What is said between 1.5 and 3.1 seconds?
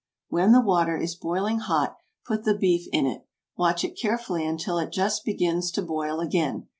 hot, put the beef in